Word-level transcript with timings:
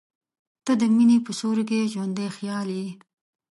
•ته 0.65 0.71
د 0.81 0.83
مینې 0.95 1.17
په 1.25 1.31
سیوري 1.39 1.63
کې 1.69 1.89
ژوندی 1.93 2.27
خیال 2.37 2.67
یې. 2.79 2.87